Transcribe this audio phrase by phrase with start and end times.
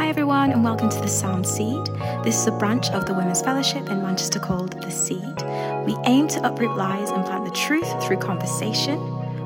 [0.00, 1.84] Hi, everyone, and welcome to the Sound Seed.
[2.24, 5.42] This is a branch of the Women's Fellowship in Manchester called The Seed.
[5.84, 8.98] We aim to uproot lies and plant the truth through conversation.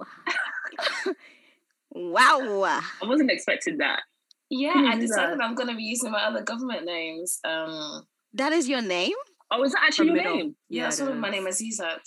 [1.91, 2.81] wow.
[3.01, 4.01] I wasn't expecting that.
[4.49, 5.39] Yeah, I decided?
[5.41, 7.39] I'm going to be using my other government names.
[7.43, 9.15] Um, That is your name?
[9.51, 10.35] Oh, is that actually your middle.
[10.37, 10.55] name?
[10.69, 11.99] yeah, Yeah, so it my name is Zizat.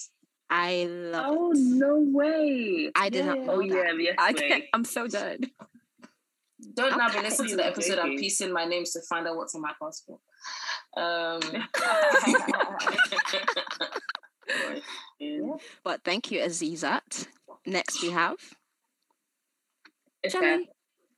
[0.50, 1.58] I love Oh it.
[1.58, 2.90] no way!
[2.94, 3.66] I did not know Oh that.
[3.68, 5.50] yeah, yes I can't, I'm so dead.
[6.74, 7.98] Don't now be listening to the episode.
[7.98, 10.20] I'm piecing my names to find out what's on my passport.
[10.96, 11.40] Um,
[15.18, 15.56] Yeah.
[15.82, 17.26] But thank you, Azizat.
[17.66, 18.36] Next we have
[20.22, 20.68] It's Jelly.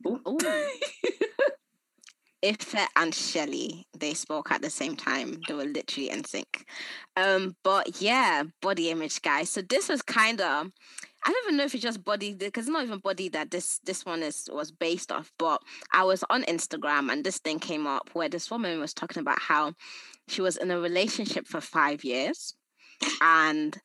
[0.06, 0.20] Ooh.
[0.28, 0.38] Ooh.
[2.46, 3.86] Ife and Shelly.
[3.98, 5.40] They spoke at the same time.
[5.46, 6.66] They were literally in sync.
[7.16, 9.50] Um, but yeah, body image, guys.
[9.50, 10.70] So this was kind of
[11.26, 13.80] I don't even know if it's just body because it's not even body that this
[13.84, 15.32] this one is was based off.
[15.38, 15.60] But
[15.92, 19.40] I was on Instagram and this thing came up where this woman was talking about
[19.40, 19.74] how
[20.28, 22.54] she was in a relationship for five years
[23.20, 23.76] and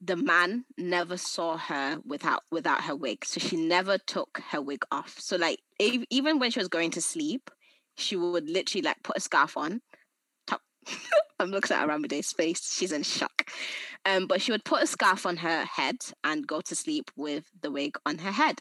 [0.00, 4.82] the man never saw her without without her wig so she never took her wig
[4.90, 7.50] off so like ev- even when she was going to sleep
[7.96, 9.80] she would literally like put a scarf on
[10.46, 10.60] top
[11.38, 13.50] i'm looking at Aramide's face she's in shock.
[14.04, 17.44] Um but she would put a scarf on her head and go to sleep with
[17.60, 18.60] the wig on her head.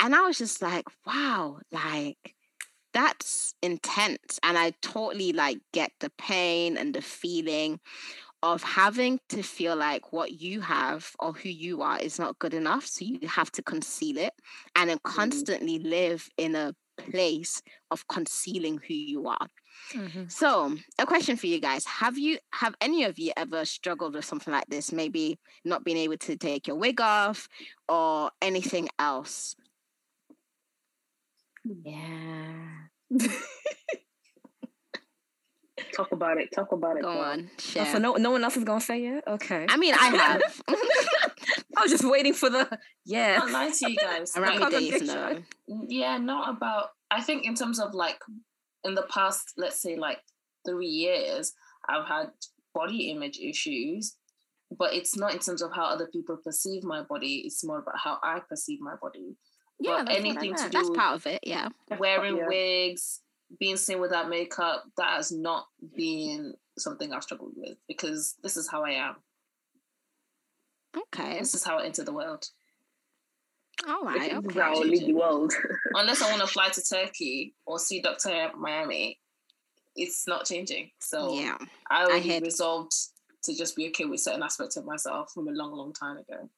[0.00, 2.34] And i was just like wow like
[2.94, 4.38] that's intense.
[4.42, 7.80] And i totally like get the pain and the feeling
[8.42, 12.54] of having to feel like what you have or who you are is not good
[12.54, 12.86] enough.
[12.86, 14.32] So you have to conceal it
[14.76, 19.48] and then constantly live in a place of concealing who you are.
[19.94, 20.24] Mm-hmm.
[20.28, 21.84] So, a question for you guys.
[21.86, 24.92] Have you have any of you ever struggled with something like this?
[24.92, 27.48] Maybe not being able to take your wig off
[27.88, 29.56] or anything else?
[31.64, 32.88] Yeah.
[35.98, 36.48] Talk about it.
[36.54, 37.02] Talk about it.
[37.02, 37.22] Go girl.
[37.22, 37.50] on.
[37.76, 39.24] Oh, so no, no one else is gonna say it.
[39.26, 39.66] Okay.
[39.68, 40.62] I mean, I have.
[41.76, 43.38] I was just waiting for the I yeah.
[43.38, 44.36] can't lie to you guys.
[44.36, 45.44] Around Like, days, contradiction.
[45.68, 45.84] no.
[45.88, 46.90] yeah, not about.
[47.10, 48.18] I think in terms of like
[48.84, 50.18] in the past, let's say like
[50.66, 51.52] three years,
[51.88, 52.30] I've had
[52.74, 54.16] body image issues,
[54.78, 57.42] but it's not in terms of how other people perceive my body.
[57.44, 59.36] It's more about how I perceive my body.
[59.80, 60.72] Yeah, But that's what I anything to meant.
[60.72, 61.40] do That's part of it.
[61.44, 61.68] Yeah.
[61.98, 62.46] Wearing Yeah.
[62.48, 63.20] wigs,
[63.58, 65.66] being seen without makeup, that has not
[65.96, 69.16] been something I've struggled with because this is how I am.
[70.96, 71.38] Okay.
[71.38, 72.46] This is how I enter the world.
[73.86, 74.18] All right.
[74.18, 74.60] This is Okay.
[74.60, 75.52] how I leave the world.
[75.94, 78.50] Unless I want to fly to Turkey or see Dr.
[78.56, 79.18] Miami,
[79.94, 80.90] it's not changing.
[81.00, 81.58] So Yeah.
[81.90, 82.92] I already hear- resolved
[83.44, 86.48] to just be okay with certain aspects of myself from a long, long time ago.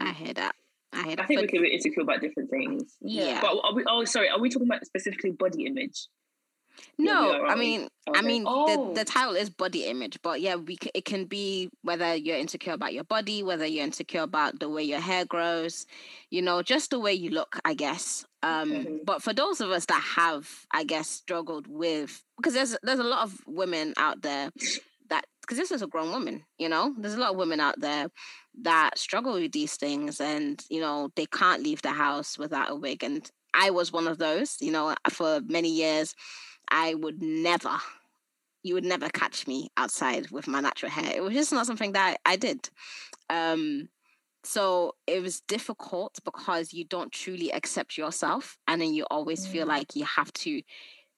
[0.00, 0.54] I hear that.
[0.92, 2.96] I I think we can be insecure about different things.
[3.00, 3.40] Yeah.
[3.40, 3.84] But are we?
[3.88, 4.28] Oh, sorry.
[4.28, 6.08] Are we talking about specifically body image?
[6.98, 8.94] No, are, I mean, I mean, Oh.
[8.94, 12.38] the, the title is body image, but yeah, we c- it can be whether you're
[12.38, 15.84] insecure about your body, whether you're insecure about the way your hair grows,
[16.30, 18.24] you know, just the way you look, I guess.
[18.42, 19.04] Um, Mhm.
[19.04, 23.04] but for those of us that have, I guess, struggled with because there's there's a
[23.04, 24.50] lot of women out there
[25.50, 28.06] because this is a grown woman, you know, there's a lot of women out there
[28.62, 32.74] that struggle with these things and you know they can't leave the house without a
[32.76, 36.14] wig and I was one of those, you know, for many years
[36.70, 37.78] I would never,
[38.62, 41.12] you would never catch me outside with my natural hair.
[41.16, 42.70] It was just not something that I did.
[43.28, 43.88] Um,
[44.44, 49.66] so it was difficult because you don't truly accept yourself, and then you always feel
[49.66, 49.68] Mm.
[49.68, 50.62] like you have to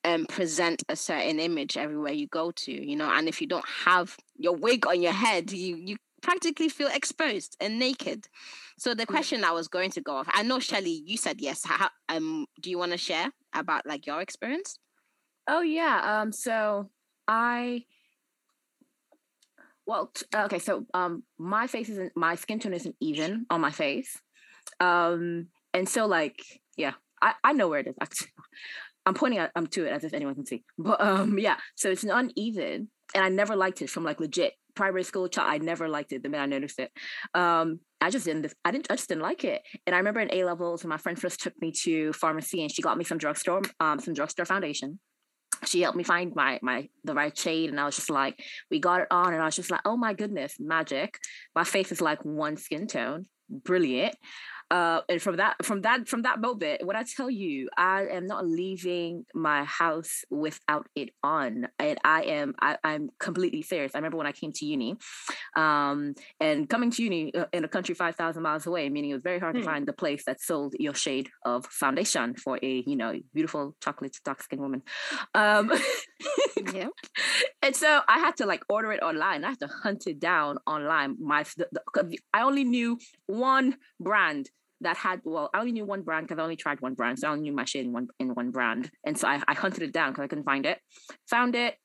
[0.05, 3.11] um, present a certain image everywhere you go to, you know.
[3.11, 7.57] And if you don't have your wig on your head, you you practically feel exposed
[7.61, 8.29] and naked.
[8.79, 11.65] So the question I was going to go off, I know Shelly, you said yes.
[11.65, 14.77] How, um, do you want to share about like your experience?
[15.47, 16.21] Oh yeah.
[16.21, 16.33] Um.
[16.33, 16.91] So
[17.29, 17.85] I.
[19.87, 20.59] Well, t- okay.
[20.59, 24.21] So um, my face isn't my skin tone isn't even on my face.
[24.81, 26.43] Um, and so like
[26.77, 27.97] yeah, I I know where it is.
[28.01, 28.29] Actually.
[29.07, 30.65] I'm pointing at um to it as if anyone can see.
[30.79, 35.03] But um yeah, so it's uneven, and I never liked it from like legit primary
[35.03, 35.51] school child.
[35.51, 36.91] I never liked it the minute I noticed it.
[37.35, 38.53] Um, I just didn't.
[38.65, 38.91] I didn't.
[38.91, 39.63] I just didn't like it.
[39.87, 42.83] And I remember in A levels, my friend first took me to pharmacy, and she
[42.83, 44.99] got me some drugstore, um, some drugstore foundation.
[45.65, 48.81] She helped me find my my the right shade, and I was just like, we
[48.81, 51.19] got it on, and I was just like, oh my goodness, magic!
[51.55, 54.17] My face is like one skin tone, brilliant
[54.73, 58.27] uh, and from that from that from that moment when i tell you i am
[58.27, 63.99] not leaving my house without it on and i am I, am completely serious i
[63.99, 64.97] remember when i came to uni
[65.57, 69.23] um, and coming to uni uh, in a country 5000 miles away meaning it was
[69.23, 69.59] very hard mm.
[69.59, 69.71] to hmm.
[69.71, 74.17] find the place that sold your shade of foundation for a you know beautiful chocolate
[74.25, 74.83] dark skinned woman
[75.35, 75.71] um,
[76.73, 76.89] yeah
[77.63, 80.57] and so i had to like order it online i had to hunt it down
[80.67, 84.49] online my the, the, i only knew one brand
[84.83, 87.29] that had well, I only knew one brand because I only tried one brand, so
[87.29, 89.83] I only knew my shade in one in one brand, and so I, I hunted
[89.83, 90.79] it down because I couldn't find it.
[91.29, 91.77] Found it,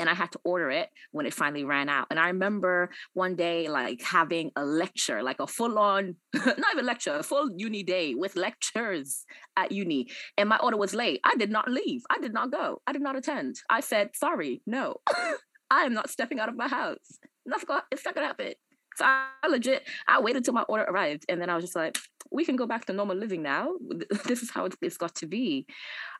[0.00, 2.06] and I had to order it when it finally ran out.
[2.10, 6.86] And I remember one day like having a lecture, like a full on, not even
[6.86, 9.24] lecture, a full uni day with lectures
[9.56, 10.08] at uni.
[10.38, 11.20] And my order was late.
[11.22, 12.00] I did not leave.
[12.08, 12.80] I did not go.
[12.86, 13.56] I did not attend.
[13.68, 14.96] I said, sorry, no,
[15.70, 17.18] I am not stepping out of my house.
[17.44, 17.62] Not,
[17.92, 18.54] it's not gonna happen.
[18.96, 21.98] So I legit, I waited till my order arrived, and then I was just like,
[22.30, 23.74] we can go back to normal living now.
[24.26, 25.66] This is how it's got to be.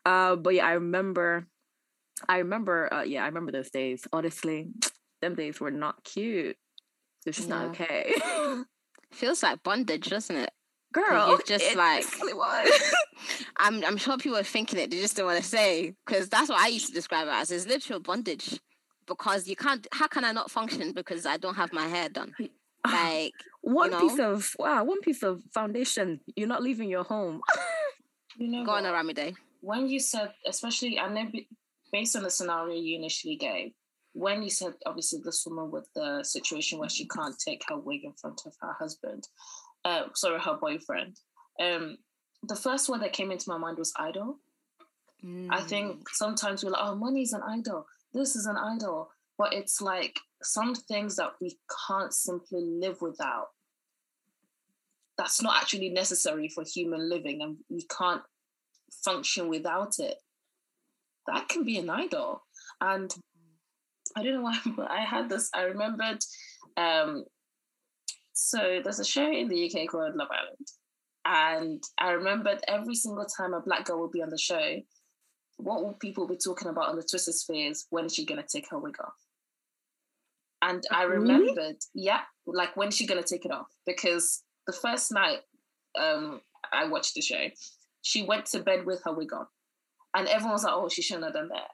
[0.04, 1.46] Uh, but yeah, I remember,
[2.28, 4.06] I remember, uh, yeah, I remember those days.
[4.12, 4.68] Honestly,
[5.22, 6.56] them days were not cute.
[7.26, 7.58] It's just yeah.
[7.58, 8.12] not okay.
[9.12, 10.50] Feels like bondage, doesn't it?
[10.92, 12.04] Girl, you're just like
[13.58, 13.84] I'm.
[13.84, 14.90] I'm sure people are thinking it.
[14.90, 17.52] They just don't want to say because that's what I used to describe it as.
[17.52, 18.58] It's literal bondage
[19.06, 19.86] because you can't.
[19.92, 22.34] How can I not function because I don't have my hair done?
[22.84, 24.08] Like one you know?
[24.08, 26.20] piece of wow, one piece of foundation.
[26.36, 27.40] You're not leaving your home.
[28.36, 29.36] you know, go on a rainy.
[29.60, 31.30] When you said, especially, I know
[31.92, 33.72] based on the scenario you initially gave,
[34.12, 38.04] when you said obviously this woman with the situation where she can't take her wig
[38.04, 39.28] in front of her husband,
[39.84, 41.16] uh, sorry, her boyfriend.
[41.60, 41.98] Um,
[42.42, 44.38] the first word that came into my mind was idol.
[45.24, 45.48] Mm.
[45.50, 46.02] I think mm.
[46.12, 47.86] sometimes we're like, oh, money's an idol.
[48.12, 49.10] This is an idol.
[49.38, 53.48] But it's like some things that we can't simply live without.
[55.18, 58.22] That's not actually necessary for human living and we can't
[59.04, 60.16] function without it.
[61.26, 62.42] That can be an idol.
[62.80, 63.14] And
[64.16, 66.22] i don't know why but i had this i remembered
[66.76, 67.24] um
[68.32, 70.66] so there's a show in the uk called love island
[71.24, 74.76] and i remembered every single time a black girl would be on the show
[75.58, 77.86] what will people be talking about on the twitter spheres?
[77.90, 79.12] When is she going to take her wig off
[80.62, 81.76] and I remembered, really?
[81.94, 83.68] yeah, like when's she gonna take it off?
[83.86, 85.38] Because the first night
[85.98, 86.40] um,
[86.72, 87.48] I watched the show,
[88.02, 89.46] she went to bed with her wig on.
[90.14, 91.68] And everyone was like, oh, she shouldn't have done that.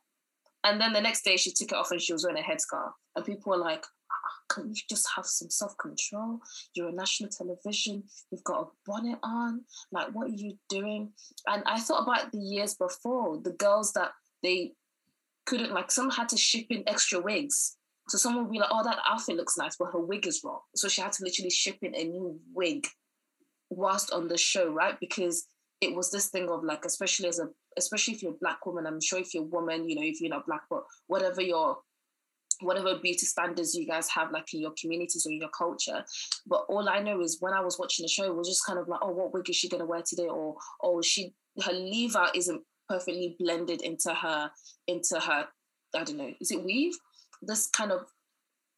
[0.65, 2.91] And then the next day she took it off and she was wearing a headscarf.
[3.15, 6.41] And people were like, oh, can you just have some self-control?
[6.75, 9.63] You're on national television, you've got a bonnet on.
[9.93, 11.13] Like, what are you doing?
[11.47, 14.11] And I thought about the years before, the girls that
[14.43, 14.73] they
[15.47, 17.77] couldn't like some had to ship in extra wigs
[18.09, 20.61] so someone will be like, oh, that outfit looks nice, but her wig is wrong.
[20.75, 22.87] So she had to literally ship in a new wig
[23.71, 24.99] whilst on the show, right?
[25.01, 25.49] Because
[25.81, 28.87] it was this thing of like, especially as a, especially if you're a black woman,
[28.87, 31.79] I'm sure if you're a woman, you know, if you're not black, but whatever your,
[32.61, 36.05] whatever beauty standards you guys have like in your communities or your culture.
[36.47, 38.79] But all I know is when I was watching the show, it was just kind
[38.79, 40.29] of like, oh, what wig is she gonna wear today?
[40.29, 41.35] Or oh, she
[41.65, 44.51] her leave out isn't perfectly blended into her
[44.87, 45.49] into her
[45.95, 46.95] I don't know, is it weave?
[47.43, 48.07] This kind of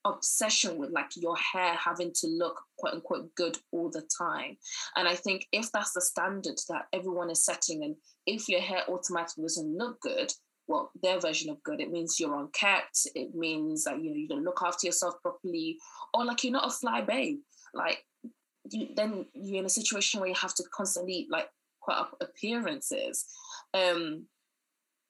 [0.04, 4.56] obsession with like your hair having to look quote unquote good all the time.
[4.96, 7.96] And I think if that's the standard that everyone is setting, and
[8.26, 10.32] if your hair automatically doesn't look good,
[10.66, 13.06] well, their version of good, it means you're unkept.
[13.14, 15.78] It means that you know you don't look after yourself properly,
[16.14, 17.38] or like you're not a fly babe.
[17.74, 18.04] Like
[18.70, 21.48] you, then you're in a situation where you have to constantly like
[21.84, 23.24] put up appearances.
[23.74, 24.26] Um,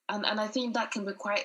[0.09, 1.45] and and I think that can be quite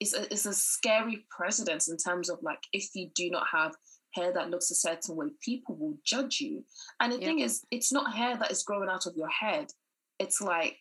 [0.00, 3.72] it's a, it's a scary precedence in terms of like if you do not have
[4.14, 6.64] hair that looks a certain way, people will judge you.
[7.00, 7.26] And the yeah.
[7.26, 9.66] thing is, it's not hair that is growing out of your head.
[10.18, 10.78] It's like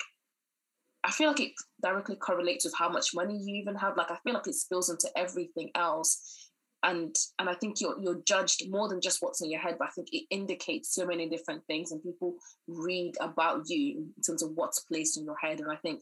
[1.03, 3.95] I feel like it directly correlates with how much money you even have.
[3.97, 6.49] Like I feel like it spills into everything else.
[6.83, 9.89] and and I think you're you're judged more than just what's in your head, but
[9.89, 12.35] I think it indicates so many different things, and people
[12.67, 16.01] read about you in terms of what's placed in your head, and I think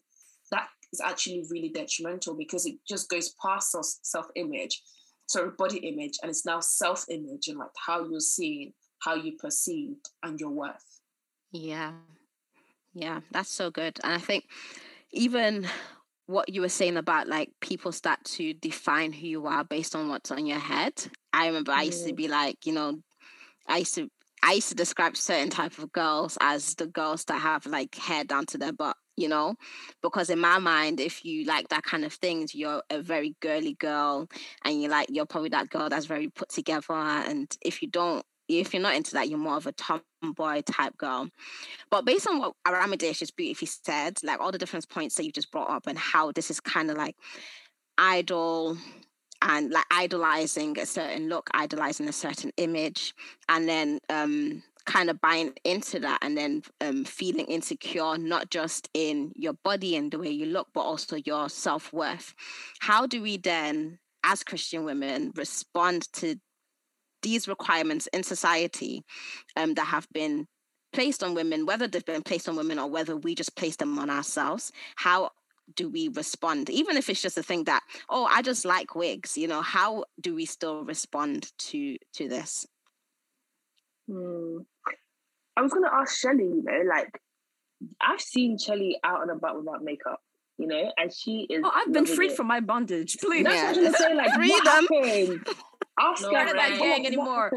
[0.52, 3.75] that is actually really detrimental because it just goes past
[4.06, 4.82] self image,
[5.27, 9.34] sorry, body image, and it's now self image and like how you're seen, how you
[9.38, 11.01] perceived, and your worth.
[11.51, 11.94] Yeah,
[12.94, 14.46] yeah, that's so good, and I think
[15.12, 15.67] even
[16.27, 20.10] what you were saying about like people start to define who you are based on
[20.10, 20.94] what's on your head.
[21.34, 22.17] I remember I used to mm.
[22.17, 23.00] be like, you know,
[23.67, 24.10] I used to
[24.44, 28.24] I used to describe certain type of girls as the girls that have like hair
[28.24, 29.56] down to their butt, you know,
[30.02, 33.74] because in my mind, if you like that kind of things, you're a very girly
[33.80, 34.28] girl,
[34.64, 36.94] and you're like you're probably that girl that's very put together.
[36.94, 40.96] And if you don't if you're not into that, you're more of a tomboy type
[40.98, 41.28] girl.
[41.90, 45.32] But based on what Aramide just beautifully said, like all the different points that you
[45.32, 47.16] just brought up and how this is kind of like
[47.98, 48.78] idol
[49.42, 53.14] and like idolizing a certain look, idolizing a certain image,
[53.50, 58.89] and then um kind of buying into that and then um, feeling insecure, not just
[58.94, 62.34] in your body and the way you look, but also your self worth.
[62.79, 66.38] How do we then, as Christian women, respond to
[67.22, 69.03] these requirements in society
[69.56, 70.48] um, that have been
[70.94, 74.00] placed on women, whether they've been placed on women or whether we just place them
[74.00, 75.29] on ourselves, how
[75.75, 76.70] do we respond?
[76.70, 80.06] Even if it's just a thing that, oh, I just like wigs, you know, how
[80.22, 82.65] do we still respond to to this?
[85.58, 87.20] I was gonna ask Shelly, you know, like
[88.02, 90.20] I've seen Shelly out and about without makeup,
[90.58, 91.64] you know, and she is.
[91.66, 92.38] Oh, I've been freed it.
[92.38, 93.18] from my bondage.
[93.20, 93.68] Please, that's yeah.
[93.68, 94.16] what I was gonna say.
[94.16, 94.58] Like, freedom.
[94.90, 95.48] what happened?
[96.00, 96.56] Ask no, right.
[96.56, 97.52] that gang anymore.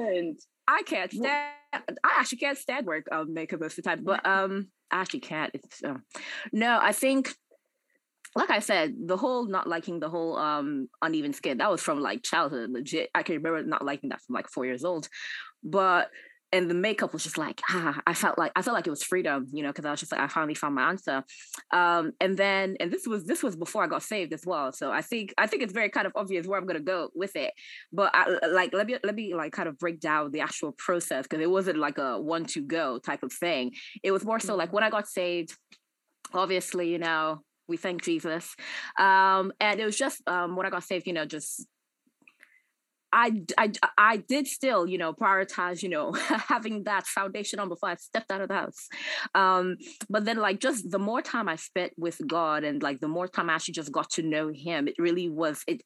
[0.67, 1.53] I can't stand.
[1.73, 1.81] I
[2.19, 5.51] actually can't stand work um, makeup most of the time, but um, I actually can't.
[5.55, 5.95] It's uh,
[6.53, 6.79] no.
[6.81, 7.35] I think,
[8.35, 12.01] like I said, the whole not liking the whole um uneven skin that was from
[12.01, 12.71] like childhood.
[12.71, 15.09] Legit, I can remember not liking that from like four years old,
[15.63, 16.11] but
[16.53, 19.03] and the makeup was just like ah, I felt like I felt like it was
[19.03, 21.25] freedom, you know, because I was just like I finally found my answer.
[21.73, 24.73] Um, and then and this was this was before I got saved as well.
[24.73, 27.37] So I think I think it's very kind of obvious where I'm gonna go with
[27.37, 27.53] it.
[27.93, 31.25] But I, like let me let me like kind of break down the actual process
[31.25, 33.73] because it wasn't like a one to go type of thing.
[34.03, 34.77] It was more so like mm-hmm.
[34.77, 35.57] when I got saved.
[36.33, 38.55] Obviously, you know, we thank Jesus.
[38.99, 41.67] Um, and it was just um, when I got saved, you know, just
[43.13, 46.13] I, I, I did still, you know, prioritize, you know,
[46.49, 48.89] having that foundation on before I stepped out of the house.
[49.35, 49.77] Um,
[50.09, 53.27] but then, like, just the more time I spent with God and like the more
[53.27, 55.63] time I actually just got to know Him, it really was.
[55.67, 55.83] It,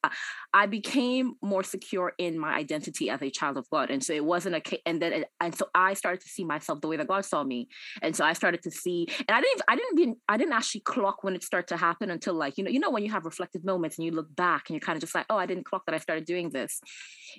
[0.53, 4.25] I became more secure in my identity as a child of God, and so it
[4.25, 4.63] wasn't a.
[4.87, 7.43] And then, it, and so I started to see myself the way that God saw
[7.43, 7.69] me,
[8.03, 9.07] and so I started to see.
[9.27, 12.35] And I didn't, I didn't, I didn't actually clock when it started to happen until
[12.35, 14.75] like, you know, you know, when you have reflective moments and you look back and
[14.75, 16.81] you're kind of just like, oh, I didn't clock that I started doing this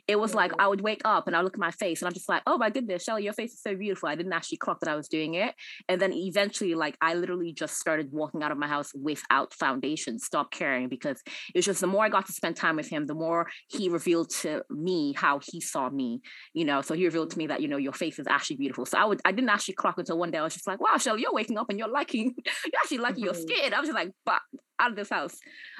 [0.07, 2.07] it was like I would wake up and I would look at my face and
[2.07, 4.09] I'm just like, oh my goodness, Shelly, your face is so beautiful.
[4.09, 5.53] I didn't actually clock that I was doing it.
[5.89, 10.19] And then eventually, like I literally just started walking out of my house without foundation,
[10.19, 11.21] stop caring because
[11.53, 13.89] it was just the more I got to spend time with him, the more he
[13.89, 16.21] revealed to me how he saw me,
[16.53, 16.81] you know.
[16.81, 18.85] So he revealed to me that, you know, your face is actually beautiful.
[18.85, 20.97] So I would I didn't actually clock until one day I was just like, wow,
[20.97, 23.25] Shelly, you're waking up and you're liking, you're actually liking mm-hmm.
[23.25, 23.73] your skin.
[23.73, 24.41] I was just like, but
[24.79, 25.37] out of this house.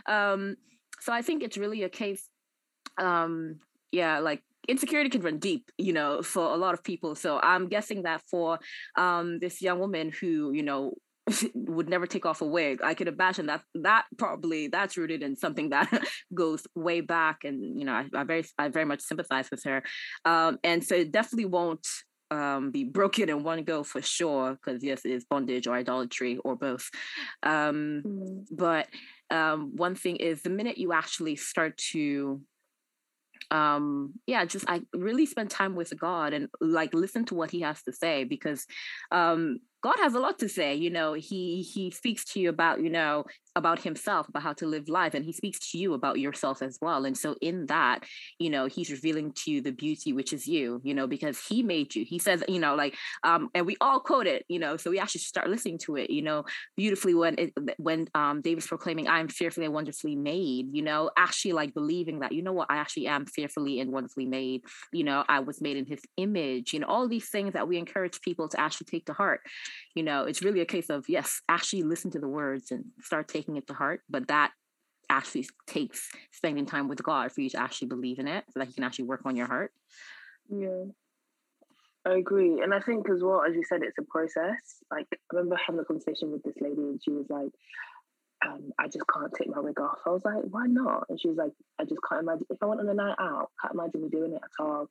[0.08, 0.56] Um,
[1.02, 2.30] so I think it's really a case
[2.98, 3.60] um
[3.92, 7.68] yeah like insecurity can run deep you know for a lot of people so i'm
[7.68, 8.60] guessing that for
[8.98, 10.94] um this young woman who you know
[11.56, 15.36] would never take off a wig i could imagine that that probably that's rooted in
[15.36, 15.90] something that
[16.34, 19.84] goes way back and you know I, I, very i very much sympathize with her
[20.24, 21.88] um and so it definitely won't
[22.32, 26.38] um be broken in one go for sure because yes it is bondage or idolatry
[26.44, 26.90] or both
[27.44, 28.46] um mm.
[28.52, 28.88] but
[29.32, 32.42] um one thing is the minute you actually start to
[33.52, 37.62] um yeah just i really spend time with god and like listen to what he
[37.62, 38.66] has to say because
[39.12, 40.74] um God has a lot to say.
[40.74, 43.24] You know, he he speaks to you about you know
[43.56, 46.80] about himself, about how to live life, and he speaks to you about yourself as
[46.82, 47.06] well.
[47.06, 48.04] And so in that,
[48.40, 50.82] you know, he's revealing to you the beauty which is you.
[50.84, 52.04] You know, because he made you.
[52.04, 54.44] He says, you know, like, um, and we all quote it.
[54.50, 56.10] You know, so we actually start listening to it.
[56.10, 60.70] You know, beautifully when it when um David's proclaiming, "I am fearfully and wonderfully made."
[60.72, 64.26] You know, actually like believing that you know what I actually am fearfully and wonderfully
[64.26, 64.64] made.
[64.92, 66.74] You know, I was made in His image.
[66.74, 69.42] You know, all these things that we encourage people to actually take to heart
[69.96, 73.28] you know it's really a case of yes actually listen to the words and start
[73.28, 74.52] taking it to heart but that
[75.10, 78.68] actually takes spending time with god for you to actually believe in it so that
[78.68, 79.72] you can actually work on your heart
[80.50, 80.86] yeah
[82.06, 82.62] I agree.
[82.62, 84.84] And I think as well, as you said, it's a process.
[84.92, 87.50] Like I remember having a conversation with this lady and she was like,
[88.46, 90.00] um, I just can't take my wig off.
[90.06, 91.06] I was like, why not?
[91.10, 92.46] And she was like, I just can't imagine.
[92.50, 94.88] If I went on a night out, can't imagine me doing it at all.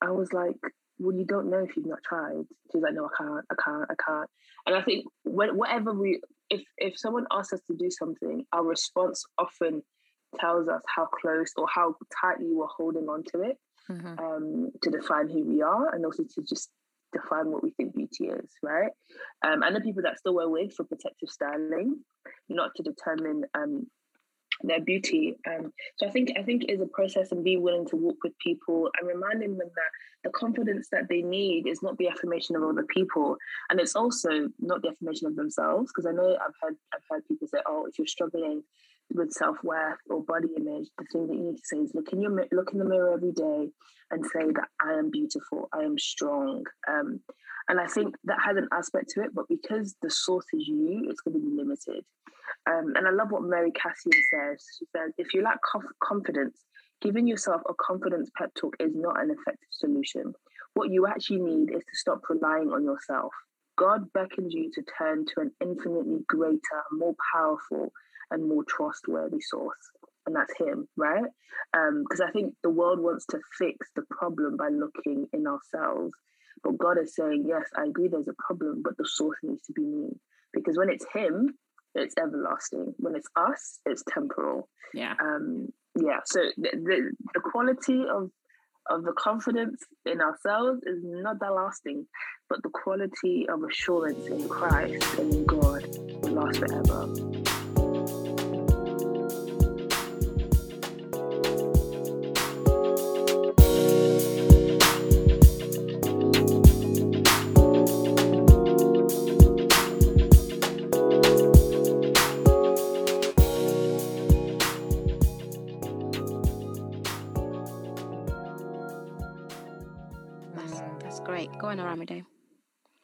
[0.00, 0.56] I was like,
[0.98, 2.44] well, you don't know if you've not tried.
[2.72, 4.30] She's like, no, I can't, I can't, I can't.
[4.66, 8.64] And I think when, whatever we, if if someone asks us to do something, our
[8.64, 9.82] response often
[10.40, 13.56] tells us how close or how tightly we're holding on to it
[13.90, 14.18] mm-hmm.
[14.18, 16.70] um, to define who we are and also to just
[17.12, 18.90] define what we think beauty is, right?
[19.46, 22.00] Um, and the people that still wear wigs for protective styling,
[22.48, 23.86] not to determine um,
[24.62, 25.36] their beauty.
[25.46, 28.38] Um, so I think I think is a process and be willing to walk with
[28.38, 29.90] people and reminding them that
[30.24, 33.36] the confidence that they need is not the affirmation of other people,
[33.70, 35.90] and it's also not the affirmation of themselves.
[35.90, 38.62] Because I know I've heard I've heard people say, "Oh, if you're struggling
[39.12, 42.12] with self worth or body image, the thing that you need to say is look
[42.12, 43.68] in your look in the mirror every day
[44.10, 46.64] and say that I am beautiful, I am strong.
[46.88, 47.20] Um,
[47.68, 51.06] and I think that has an aspect to it, but because the source is you,
[51.08, 52.04] it's going to be limited.
[52.68, 54.64] Um, and I love what Mary Kassian says.
[54.78, 56.58] She says, if you lack conf- confidence,
[57.00, 60.32] giving yourself a confidence pep talk is not an effective solution.
[60.74, 63.32] What you actually need is to stop relying on yourself.
[63.76, 67.92] God beckons you to turn to an infinitely greater, more powerful,
[68.30, 69.76] and more trustworthy source.
[70.26, 71.24] And that's him, right?
[71.72, 76.14] Because um, I think the world wants to fix the problem by looking in ourselves.
[76.62, 79.72] But God is saying, yes, I agree there's a problem, but the source needs to
[79.72, 80.08] be me.
[80.52, 81.54] Because when it's him,
[81.94, 82.94] it's everlasting.
[82.98, 84.68] When it's us, it's temporal.
[84.94, 85.14] Yeah.
[85.20, 86.20] Um, yeah.
[86.24, 88.30] So the, the, the quality of
[88.88, 92.06] of the confidence in ourselves is not that lasting,
[92.48, 95.84] but the quality of assurance in Christ and in God
[96.22, 97.35] will last forever.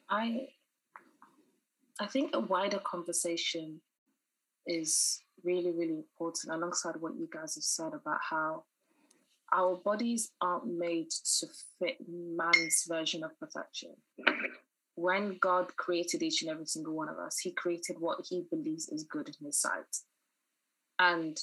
[0.09, 0.47] I
[1.99, 3.79] I think a wider conversation
[4.65, 8.63] is really, really important alongside what you guys have said about how
[9.53, 11.09] our bodies aren't made
[11.39, 13.91] to fit man's version of perfection.
[14.95, 18.89] When God created each and every single one of us, He created what He believes
[18.89, 19.97] is good in His sight.
[20.99, 21.37] And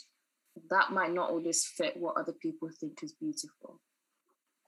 [0.70, 3.80] that might not always fit what other people think is beautiful.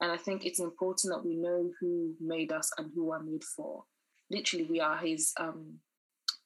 [0.02, 3.44] And I think it's important that we know who made us and who we're made
[3.44, 3.84] for.
[4.30, 5.78] Literally, we are his um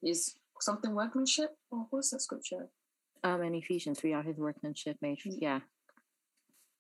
[0.02, 1.56] his something workmanship.
[1.70, 2.68] Or what's that scripture?
[3.24, 5.20] Um in Ephesians, we are his workmanship made.
[5.26, 5.38] Mm.
[5.40, 5.60] Yeah.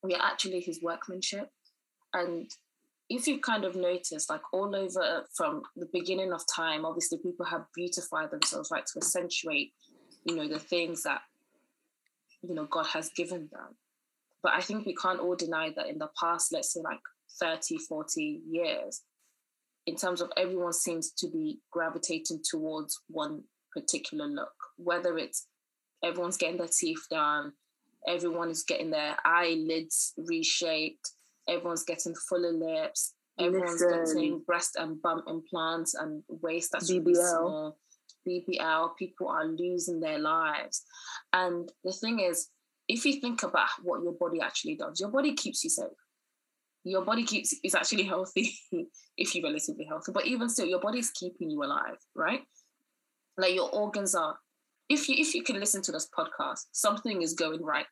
[0.02, 1.50] We are actually his workmanship.
[2.12, 2.50] And
[3.08, 7.46] if you kind of notice, like all over from the beginning of time, obviously people
[7.46, 9.72] have beautified themselves, right, to accentuate,
[10.24, 11.22] you know, the things that,
[12.42, 13.76] you know, God has given them.
[14.46, 17.00] But I think we can't all deny that in the past, let's say like
[17.40, 19.02] 30, 40 years,
[19.86, 25.48] in terms of everyone seems to be gravitating towards one particular look, whether it's
[26.04, 27.54] everyone's getting their teeth done,
[28.06, 31.10] everyone is getting their eyelids reshaped,
[31.48, 34.14] everyone's getting fuller lips, everyone's Listen.
[34.14, 37.04] getting breast and bum implants and waist that's BBL.
[37.04, 37.78] Really small.
[38.28, 40.84] BBL, people are losing their lives.
[41.32, 42.48] And the thing is,
[42.88, 45.86] if you think about what your body actually does, your body keeps you safe.
[46.84, 48.54] Your body keeps is actually healthy
[49.16, 52.42] if you're relatively healthy, but even still, your body's keeping you alive, right?
[53.36, 54.36] Like your organs are.
[54.88, 57.86] If you if you can listen to this podcast, something is going right.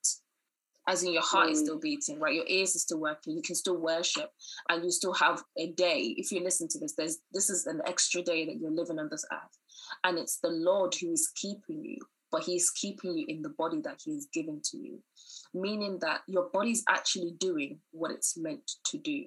[0.87, 1.53] As in your heart mm.
[1.53, 2.35] is still beating, right?
[2.35, 3.35] Your ears are still working.
[3.35, 4.31] You can still worship,
[4.69, 6.15] and you still have a day.
[6.17, 9.09] If you listen to this, there's this is an extra day that you're living on
[9.11, 9.59] this earth,
[10.05, 11.99] and it's the Lord who is keeping you
[12.35, 14.99] but he's keeping you in the body that he has given to you,
[15.55, 19.25] meaning that your body's actually doing what it's meant to do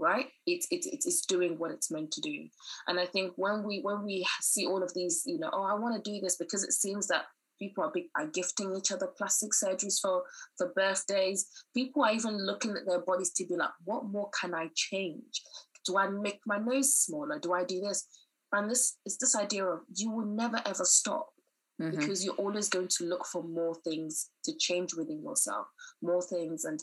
[0.00, 0.26] right?
[0.46, 2.46] It's it's it's doing what it's meant to do.
[2.86, 5.74] And i think when we when we see all of these you know oh i
[5.74, 7.24] want to do this because it seems that
[7.58, 10.22] people are, big, are gifting each other plastic surgeries for
[10.56, 11.48] for birthdays.
[11.74, 15.42] People are even looking at their bodies to be like what more can i change?
[15.84, 17.40] Do i make my nose smaller?
[17.40, 18.06] Do i do this?
[18.52, 21.30] And this is this idea of you will never ever stop
[21.80, 21.98] mm-hmm.
[21.98, 25.66] because you're always going to look for more things to change within yourself,
[26.02, 26.64] more things.
[26.64, 26.80] And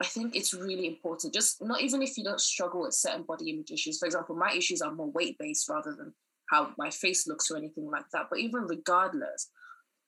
[0.00, 3.50] I think it's really important, just not even if you don't struggle with certain body
[3.50, 3.98] image issues.
[3.98, 6.12] For example, my issues are more weight based rather than
[6.50, 8.26] how my face looks or anything like that.
[8.30, 9.50] But even regardless,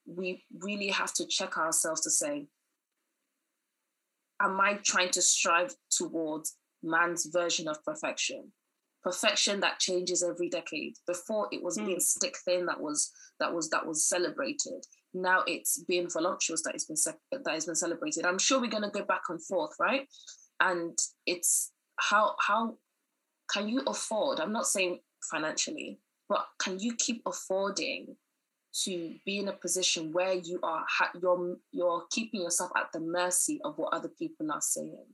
[0.06, 2.46] we really have to check ourselves to say,
[4.40, 8.52] am I trying to strive towards man's version of perfection?
[9.06, 10.94] Perfection that changes every decade.
[11.06, 11.86] Before it was mm.
[11.86, 14.84] being stick thin that was that was that was celebrated.
[15.14, 18.26] now it's being voluptuous that it's been that has been celebrated.
[18.26, 20.08] I'm sure we're going to go back and forth, right?
[20.60, 21.72] And it's
[22.10, 22.78] how how
[23.52, 24.40] can you afford?
[24.40, 24.98] I'm not saying
[25.30, 28.16] financially, but can you keep affording
[28.84, 30.84] to be in a position where you are
[31.22, 35.06] you're you're keeping yourself at the mercy of what other people are saying,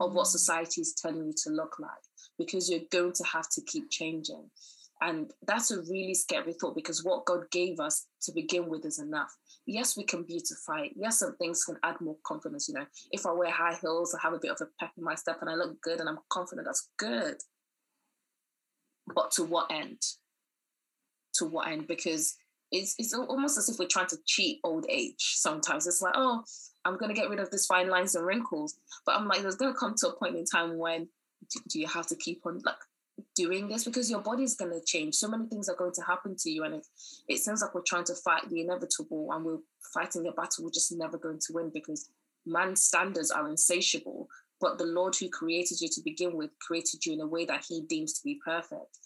[0.00, 1.90] of what society is telling you to look like,
[2.38, 4.50] because you're going to have to keep changing.
[5.02, 8.98] And that's a really scary thought because what God gave us to begin with is
[8.98, 9.34] enough.
[9.66, 10.92] Yes, we can beautify it.
[10.94, 12.68] Yes, some things can add more confidence.
[12.68, 15.04] You know, if I wear high heels, I have a bit of a pep in
[15.04, 17.36] my step and I look good and I'm confident, that's good.
[19.14, 20.00] But to what end?
[21.34, 21.86] To what end?
[21.86, 22.36] Because
[22.72, 25.86] it's, it's almost as if we're trying to cheat old age sometimes.
[25.86, 26.44] It's like, oh,
[26.84, 28.78] I'm to get rid of these fine lines and wrinkles.
[29.04, 31.08] But I'm like, there's to come to a point in time when
[31.68, 32.76] do you have to keep on like
[33.34, 35.14] doing this because your body's going to change.
[35.14, 36.64] So many things are going to happen to you.
[36.64, 36.86] And it,
[37.28, 39.58] it seems like we're trying to fight the inevitable and we're
[39.92, 42.08] fighting a battle we're just never going to win because
[42.46, 44.28] man's standards are insatiable.
[44.60, 47.64] But the Lord who created you to begin with created you in a way that
[47.66, 48.98] he deems to be perfect.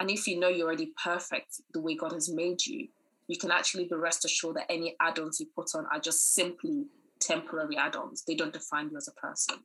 [0.00, 2.88] And if you know you're already perfect the way God has made you,
[3.28, 6.34] you can actually be rest assured that any add ons you put on are just
[6.34, 6.86] simply
[7.20, 8.24] temporary add ons.
[8.26, 9.60] They don't define you as a person.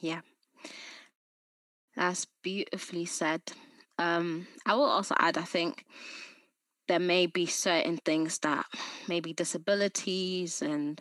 [0.00, 0.20] Yeah.
[1.96, 3.42] That's beautifully said.
[3.98, 5.84] Um, I will also add, I think
[6.88, 8.64] there may be certain things that
[9.06, 11.00] maybe disabilities and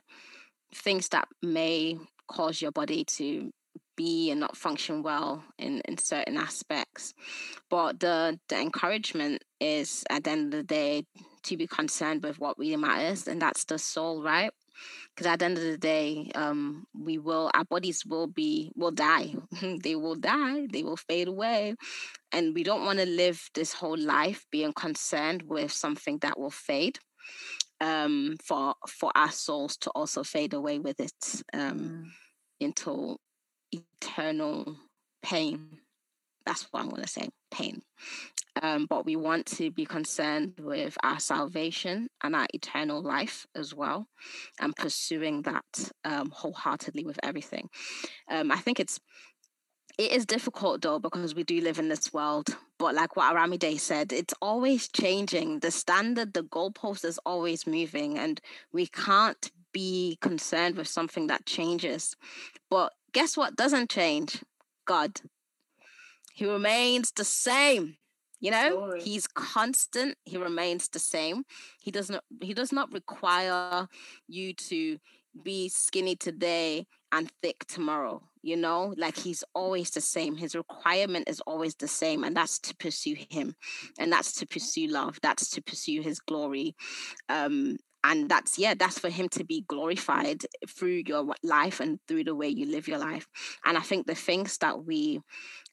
[0.76, 3.52] things that may cause your body to
[4.00, 7.14] be and not function well in, in certain aspects.
[7.70, 11.06] But the the encouragement is at the end of the day
[11.44, 14.52] to be concerned with what really matters, and that's the soul, right?
[15.10, 18.92] because at the end of the day um, we will our bodies will be will
[18.92, 19.34] die
[19.84, 21.76] they will die they will fade away
[22.32, 26.52] and we don't want to live this whole life being concerned with something that will
[26.52, 27.00] fade
[27.82, 32.06] um, for for our souls to also fade away with it um, mm.
[32.60, 33.18] into
[33.72, 34.76] eternal
[35.22, 35.80] pain.
[36.46, 37.82] That's what i'm going to say pain.
[38.62, 43.74] Um, but we want to be concerned with our salvation and our eternal life as
[43.74, 44.08] well,
[44.60, 47.70] and pursuing that um, wholeheartedly with everything.
[48.30, 49.00] Um, I think it's
[49.98, 53.80] it is difficult though because we do live in this world but like what aramide
[53.80, 55.60] said it's always changing.
[55.60, 61.46] The standard the goalpost is always moving and we can't be concerned with something that
[61.46, 62.16] changes.
[62.70, 64.44] But guess what doesn't change?
[64.86, 65.20] God.
[66.34, 67.98] He remains the same
[68.40, 68.72] you know?
[68.72, 69.02] Story.
[69.02, 70.16] he's constant.
[70.26, 71.44] He remains the same.
[71.82, 73.88] He does not he does not require
[74.28, 74.98] you to
[75.44, 78.94] be skinny today and thick tomorrow you know?
[78.98, 80.38] Like he's always the same.
[80.38, 83.56] His requirement is always the same and that's to pursue him
[84.00, 85.20] and that's to pursue love.
[85.22, 86.76] That's to pursue his glory
[87.28, 92.24] um and that's yeah that's for him to be glorified through your life and through
[92.24, 93.28] the way you live your life
[93.66, 95.22] and i think the things that we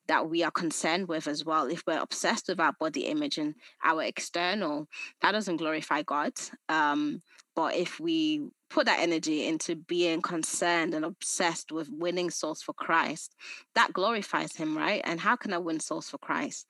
[0.09, 1.67] that we are concerned with as well.
[1.67, 4.89] If we're obsessed with our body image and our external,
[5.23, 6.33] that doesn't glorify God.
[6.69, 7.23] Um,
[7.55, 12.75] but if we put that energy into being concerned and obsessed with winning souls for
[12.75, 13.35] Christ,
[13.75, 15.01] that glorifies Him, right?
[15.05, 16.67] And how can I win souls for Christ?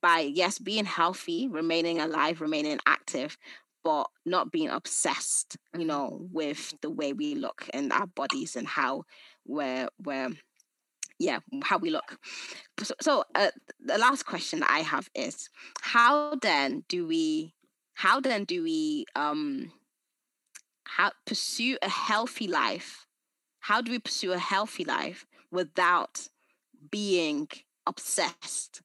[0.00, 3.36] By, yes, being healthy, remaining alive, remaining active,
[3.84, 5.88] but not being obsessed, you mm-hmm.
[5.88, 9.04] know, with the way we look and our bodies and how
[9.46, 10.30] we're, we're
[11.18, 12.18] yeah how we look
[12.82, 13.50] so, so uh,
[13.84, 15.48] the last question that i have is
[15.80, 17.54] how then do we
[17.94, 19.70] how then do we um
[20.84, 23.06] how pursue a healthy life
[23.60, 26.28] how do we pursue a healthy life without
[26.90, 27.46] being
[27.86, 28.82] obsessed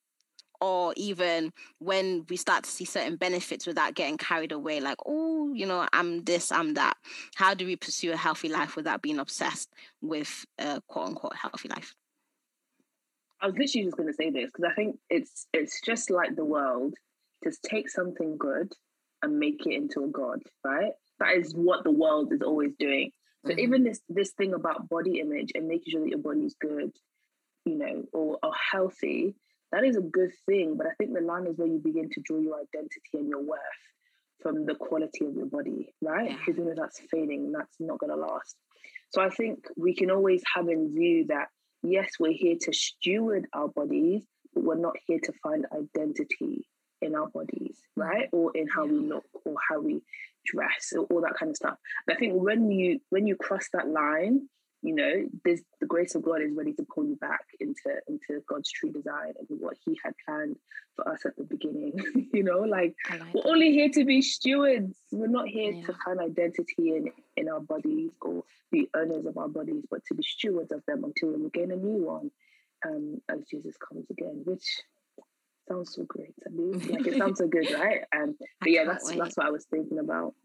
[0.60, 5.54] or even when we start to see certain benefits without getting carried away like oh
[5.54, 6.96] you know i'm this i'm that
[7.36, 9.70] how do we pursue a healthy life without being obsessed
[10.02, 11.96] with a quote unquote healthy life
[13.40, 16.36] I was literally just going to say this because I think it's it's just like
[16.36, 16.96] the world.
[17.44, 18.74] Just take something good
[19.22, 20.94] and make it into a god, right?
[21.20, 23.12] That is what the world is always doing.
[23.46, 23.60] So mm-hmm.
[23.60, 26.92] even this this thing about body image and making sure that your body is good,
[27.66, 29.36] you know, or, or healthy,
[29.72, 30.76] that is a good thing.
[30.78, 33.44] But I think the line is where you begin to draw your identity and your
[33.44, 33.60] worth
[34.42, 36.30] from the quality of your body, right?
[36.30, 36.64] Because yeah.
[36.64, 38.56] you know that's fading, that's not going to last.
[39.10, 41.48] So I think we can always have in view that
[41.84, 46.68] yes, we're here to steward our bodies, but we're not here to find identity
[47.02, 48.04] in our bodies, mm.
[48.04, 48.30] right?
[48.32, 50.02] Or in how we look or how we
[50.46, 51.78] dress or all that kind of stuff.
[52.06, 54.48] But I think when you when you cross that line
[54.82, 58.44] you know, this the grace of God is ready to pull you back into into
[58.48, 60.58] God's true design and what He had planned
[60.96, 61.94] for us at the beginning.
[62.34, 63.50] you know, like, like we're that.
[63.50, 64.96] only here to be stewards.
[65.12, 65.86] We're not here yeah.
[65.88, 70.14] to find identity in in our bodies or be owners of our bodies, but to
[70.14, 72.30] be stewards of them until we gain a new one,
[72.86, 74.42] um, as Jesus comes again.
[74.46, 74.82] Which
[75.68, 76.36] sounds so great.
[76.46, 78.02] I mean, like it sounds so good, right?
[78.12, 79.18] And but yeah, that's wait.
[79.20, 80.36] that's what I was thinking about.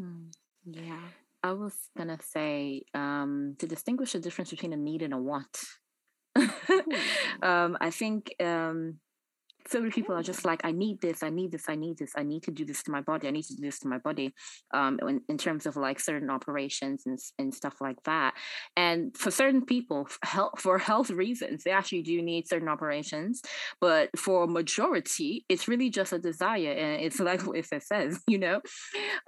[0.00, 0.28] Hmm.
[0.64, 0.98] Yeah.
[1.42, 5.58] I was gonna say um, to distinguish the difference between a need and a want.
[7.42, 8.98] um, I think um,
[9.68, 12.12] so many people are just like, I need this, I need this, I need this,
[12.16, 13.98] I need to do this to my body, I need to do this to my
[13.98, 14.34] body,
[14.74, 18.34] um, in, in terms of like certain operations and, and stuff like that.
[18.76, 23.42] And for certain people, health, for health reasons, they actually do need certain operations.
[23.80, 26.72] But for majority, it's really just a desire.
[26.72, 28.60] And it's like what it says, you know,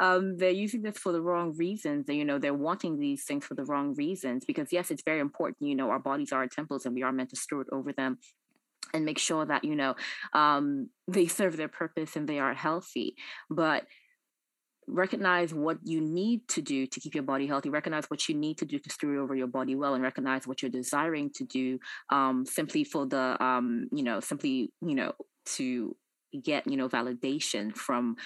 [0.01, 2.09] um, they're using this for the wrong reasons.
[2.09, 5.21] And, you know, they're wanting these things for the wrong reasons because, yes, it's very
[5.21, 5.69] important.
[5.69, 8.19] You know, our bodies are our temples and we are meant to steward over them
[8.95, 9.95] and make sure that you know
[10.33, 13.17] um, they serve their purpose and they are healthy
[13.51, 13.85] but
[14.87, 18.59] recognize what you need to do to keep your body healthy recognize what you need
[18.59, 21.79] to do to steward over your body well and recognize what you're desiring to do
[22.11, 25.13] um, simply for the um, you know simply you know
[25.47, 25.97] to
[26.43, 28.17] get you know validation from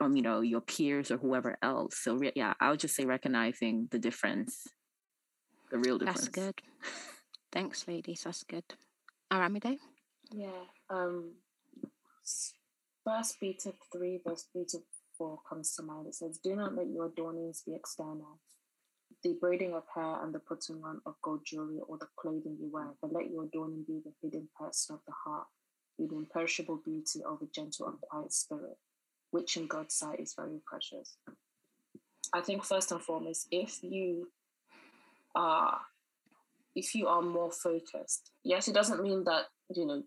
[0.00, 1.98] um, you know your peers or whoever else.
[2.02, 4.66] So re- yeah i would just say recognizing the difference
[5.70, 6.22] the real difference.
[6.22, 6.62] that's good.
[7.52, 8.22] Thanks ladies.
[8.24, 8.64] That's good.
[9.32, 9.78] Aramide
[10.30, 10.64] yeah.
[10.90, 11.32] Um,
[13.04, 14.78] First Peter 3, verse 3 to
[15.16, 16.08] 4 comes to mind.
[16.08, 18.38] It says, Do not let your adornings be external,
[19.22, 22.68] the braiding of hair and the putting on of gold jewelry or the clothing you
[22.70, 25.46] wear, but let your adorning be the hidden person of the heart,
[25.96, 28.76] with imperishable beauty of a gentle and quiet spirit,
[29.30, 31.16] which in God's sight is very precious.
[32.34, 34.28] I think first and foremost, if you
[35.34, 35.80] are
[36.74, 40.02] if you are more focused, yes, it doesn't mean that, you know,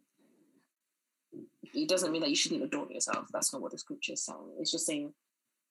[1.73, 3.27] it doesn't mean that you shouldn't adorn yourself.
[3.31, 4.55] That's not what the scripture is saying.
[4.59, 5.13] It's just saying,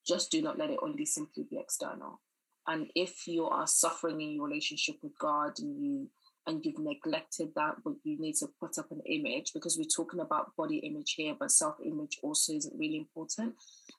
[0.06, 2.20] just do not let it only simply be external.
[2.66, 6.08] And if you are suffering in your relationship with God and you
[6.46, 10.20] and you've neglected that, but you need to put up an image because we're talking
[10.20, 13.54] about body image here, but self-image also isn't really important.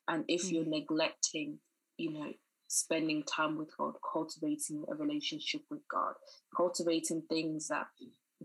[0.07, 0.55] And if mm-hmm.
[0.55, 0.79] you're mm.
[0.79, 1.59] neglecting,
[1.97, 2.33] you know,
[2.67, 6.13] spending time with God, cultivating a relationship with God,
[6.55, 7.87] cultivating things that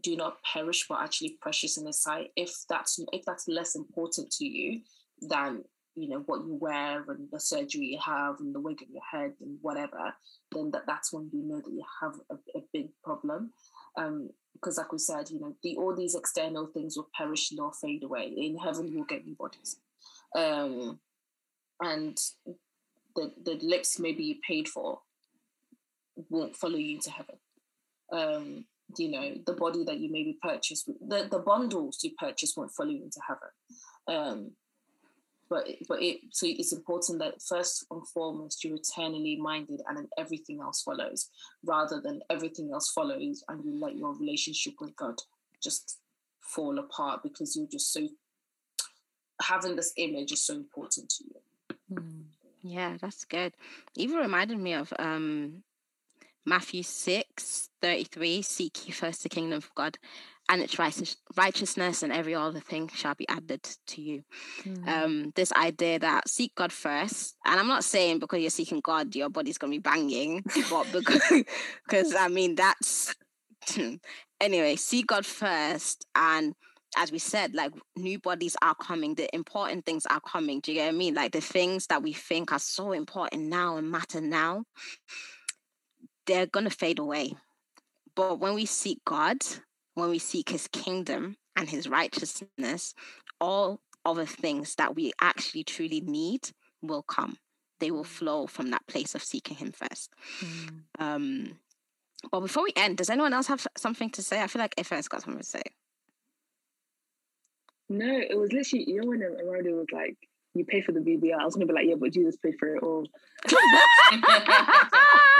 [0.02, 2.30] do not perish but actually precious in his sight.
[2.36, 4.80] If that's if that's less important to you
[5.20, 8.92] than you know what you wear and the surgery you have and the wig on
[8.92, 10.14] your head and whatever
[10.52, 13.50] then that that's when you know that you have a, a big problem.
[13.96, 17.70] Um because like we said you know the all these external things will perish they'll
[17.70, 18.32] fade away.
[18.36, 19.76] In heaven you'll get new bodies.
[20.34, 21.00] Um
[21.80, 22.18] and
[23.14, 25.00] the the lips maybe you paid for
[26.28, 27.36] won't follow you to heaven.
[28.12, 28.64] Um
[28.96, 32.90] you know the body that you maybe purchased the, the bundles you purchase won't follow
[32.90, 33.48] you into heaven.
[34.08, 34.50] Um
[35.48, 40.08] but but it so it's important that first and foremost you're eternally minded and then
[40.18, 41.30] everything else follows
[41.64, 45.14] rather than everything else follows and you let your relationship with god
[45.62, 45.98] just
[46.40, 48.08] fall apart because you're just so
[49.42, 51.76] having this image is so important to you.
[51.92, 52.24] Mm.
[52.62, 53.52] yeah that's good.
[53.94, 55.62] Even reminded me of um
[56.46, 59.98] Matthew 6 33, seek ye first the kingdom of God
[60.48, 64.22] and its righteousness, and every other thing shall be added to you.
[64.62, 64.88] Mm.
[64.88, 69.14] Um, this idea that seek God first, and I'm not saying because you're seeking God,
[69.16, 71.22] your body's gonna be banging, but because,
[71.86, 73.14] because I mean that's
[74.40, 76.54] anyway, seek God first and
[76.96, 80.60] as we said, like new bodies are coming, the important things are coming.
[80.60, 81.14] Do you get what I mean?
[81.14, 84.64] Like the things that we think are so important now and matter now,
[86.26, 87.34] they're going to fade away.
[88.14, 89.38] But when we seek God,
[89.94, 92.94] when we seek his kingdom and his righteousness,
[93.40, 96.50] all other things that we actually truly need
[96.82, 97.38] will come.
[97.80, 100.10] They will flow from that place of seeking him first.
[100.40, 100.80] Mm.
[100.98, 101.58] Um,
[102.32, 104.40] well, before we end, does anyone else have something to say?
[104.42, 105.62] I feel like Ife's got something to say.
[107.88, 110.16] No, it was literally, you know, when Amanda was like,
[110.54, 112.54] you pay for the BBL, I was going to be like, yeah, but Jesus paid
[112.58, 113.06] for it all.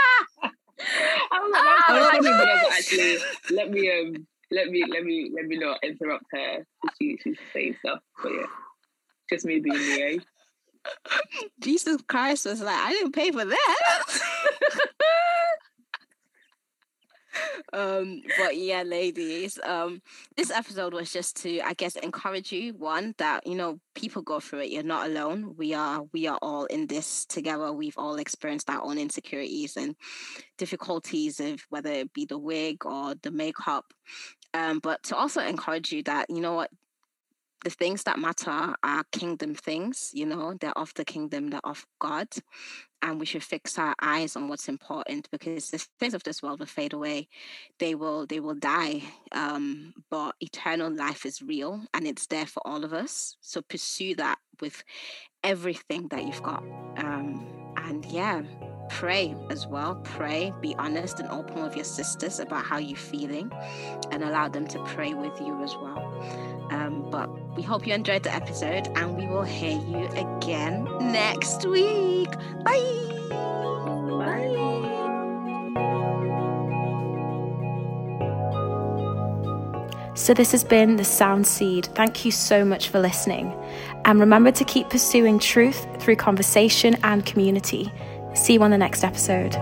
[1.55, 3.17] I was like, oh, actually
[3.55, 6.65] let me um let me let me let me not interrupt her.
[6.97, 7.99] She she's saying stuff.
[8.21, 8.45] But yeah.
[9.29, 10.17] Just me being me, eh?
[11.59, 14.03] Jesus Christ was like, I didn't pay for that.
[17.73, 20.01] um, but yeah, ladies, um,
[20.35, 22.73] this episode was just to, I guess, encourage you.
[22.73, 24.71] One that you know people go through it.
[24.71, 25.55] You're not alone.
[25.57, 26.03] We are.
[26.13, 27.71] We are all in this together.
[27.71, 29.95] We've all experienced our own insecurities and
[30.57, 33.93] difficulties of whether it be the wig or the makeup.
[34.53, 36.71] Um, but to also encourage you that you know what
[37.67, 41.85] the things that matter are kingdom things, you know, they're of the kingdom, they're of
[41.99, 42.29] God.
[43.01, 46.59] And we should fix our eyes on what's important because the things of this world
[46.59, 47.27] will fade away.
[47.77, 49.03] They will, they will die.
[49.33, 53.35] Um, but eternal life is real and it's there for all of us.
[53.41, 54.81] So pursue that with
[55.43, 56.63] everything that you've got.
[56.95, 58.43] Um, and yeah,
[58.89, 59.95] pray as well.
[60.05, 63.51] Pray, be honest and open with your sisters about how you're feeling
[64.11, 66.67] and allow them to pray with you as well.
[66.71, 71.65] Um, but we hope you enjoyed the episode and we will hear you again next
[71.65, 72.29] week.
[72.63, 73.29] Bye.
[74.19, 74.53] Bye.
[80.13, 81.87] So, this has been The Sound Seed.
[81.95, 83.53] Thank you so much for listening.
[84.05, 87.91] And remember to keep pursuing truth through conversation and community.
[88.33, 89.55] See you on the next episode.